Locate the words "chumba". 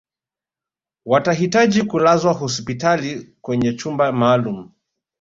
3.73-4.11